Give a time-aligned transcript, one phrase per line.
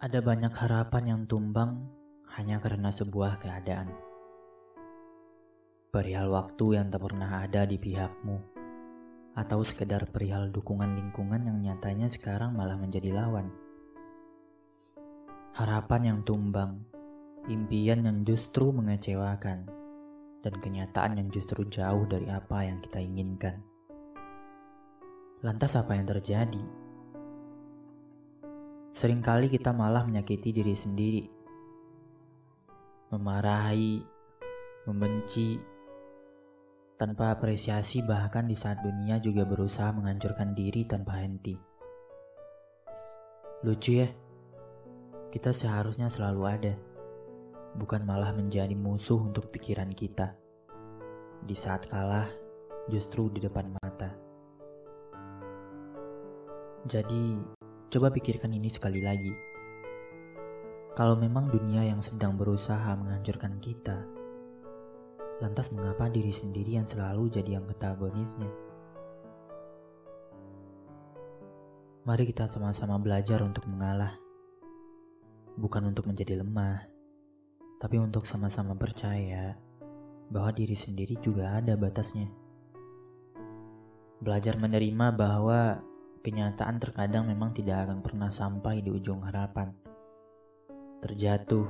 [0.00, 1.84] Ada banyak harapan yang tumbang
[2.32, 3.92] hanya karena sebuah keadaan.
[5.92, 8.40] Perihal waktu yang tak pernah ada di pihakmu,
[9.36, 13.52] atau sekedar perihal dukungan lingkungan yang nyatanya sekarang malah menjadi lawan.
[15.52, 16.80] Harapan yang tumbang,
[17.52, 19.68] impian yang justru mengecewakan,
[20.40, 23.60] dan kenyataan yang justru jauh dari apa yang kita inginkan.
[25.44, 26.88] Lantas apa yang terjadi?
[29.00, 31.24] Seringkali kita malah menyakiti diri sendiri,
[33.08, 33.96] memarahi,
[34.84, 35.56] membenci,
[37.00, 41.56] tanpa apresiasi bahkan di saat dunia juga berusaha menghancurkan diri tanpa henti.
[43.64, 44.08] Lucu ya,
[45.32, 46.74] kita seharusnya selalu ada,
[47.80, 50.36] bukan malah menjadi musuh untuk pikiran kita.
[51.40, 52.28] Di saat kalah,
[52.92, 54.12] justru di depan mata.
[56.84, 57.56] Jadi,
[57.90, 59.34] Coba pikirkan ini sekali lagi.
[60.94, 64.06] Kalau memang dunia yang sedang berusaha menghancurkan kita,
[65.42, 68.46] lantas mengapa diri sendiri yang selalu jadi yang antagonisnya?
[72.06, 74.14] Mari kita sama-sama belajar untuk mengalah.
[75.58, 76.86] Bukan untuk menjadi lemah,
[77.82, 79.58] tapi untuk sama-sama percaya
[80.30, 82.30] bahwa diri sendiri juga ada batasnya.
[84.22, 85.89] Belajar menerima bahwa
[86.20, 89.72] kenyataan terkadang memang tidak akan pernah sampai di ujung harapan.
[91.00, 91.64] Terjatuh,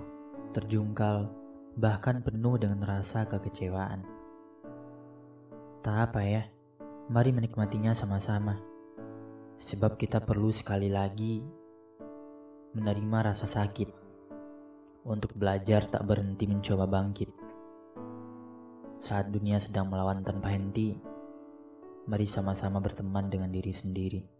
[0.51, 1.31] terjungkal,
[1.79, 4.03] bahkan penuh dengan rasa kekecewaan.
[5.81, 6.43] Tak apa ya,
[7.07, 8.59] mari menikmatinya sama-sama.
[9.61, 11.45] Sebab kita perlu sekali lagi
[12.75, 13.89] menerima rasa sakit
[15.07, 17.31] untuk belajar tak berhenti mencoba bangkit.
[19.01, 20.93] Saat dunia sedang melawan tanpa henti,
[22.05, 24.40] mari sama-sama berteman dengan diri sendiri.